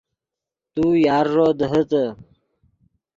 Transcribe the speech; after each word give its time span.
تو 0.73 0.83
یارݱو 1.05 1.47
دیہیتے 1.59 2.03